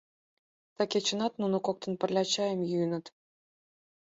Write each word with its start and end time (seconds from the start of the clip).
Ты 0.75 0.81
кечынат 0.93 1.33
нуно 1.41 1.57
коктын 1.65 1.93
пырля 1.99 2.23
чайым 2.33 2.61
йӱыныт. 2.69 3.05